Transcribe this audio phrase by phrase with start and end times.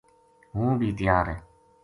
[0.53, 1.37] ہوں بی تیار ہے‘‘